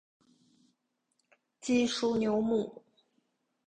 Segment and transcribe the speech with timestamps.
[1.61, 2.83] 基舒纽姆。